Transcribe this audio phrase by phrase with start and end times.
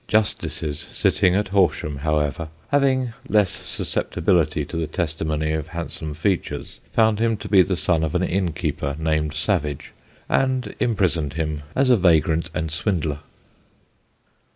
[0.07, 7.19] Justices sitting at Horsham, however, having less susceptibility to the testimony of handsome features, found
[7.19, 9.91] him to be the son of an innkeeper named Savage,
[10.27, 13.19] and imprisoned him as a vagrant and swindler.